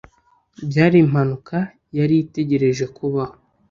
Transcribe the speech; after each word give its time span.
byari 0.69 0.97
impanuka 1.05 1.57
yari 1.97 2.15
itegereje 2.23 2.85
kubaho 2.95 3.35